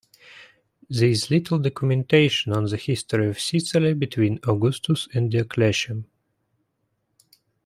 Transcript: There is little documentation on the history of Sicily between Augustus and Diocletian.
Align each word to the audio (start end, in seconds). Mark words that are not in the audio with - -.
There 0.89 1.09
is 1.09 1.29
little 1.29 1.59
documentation 1.59 2.53
on 2.53 2.65
the 2.65 2.77
history 2.77 3.27
of 3.29 3.39
Sicily 3.39 3.93
between 3.93 4.39
Augustus 4.43 5.07
and 5.13 5.29
Diocletian. 5.29 6.07